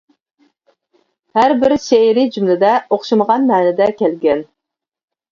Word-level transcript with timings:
ھەر 1.39 1.51
بىر 1.63 1.75
شېئىرى 1.83 2.23
جۈملىدە 2.37 2.71
ئوخشىمىغان 2.97 3.45
مەنىدە 3.51 3.89
كەلگەن. 4.01 4.41